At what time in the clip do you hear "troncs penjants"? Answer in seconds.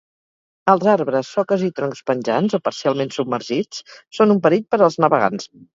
1.81-2.59